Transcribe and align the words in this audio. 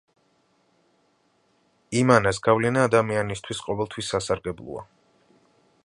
იმანას 1.99 2.41
გავლენა 2.47 2.87
ადამიანისთვის 2.89 3.63
ყოველთვის 3.67 4.11
სასარგებლოა. 4.15 4.87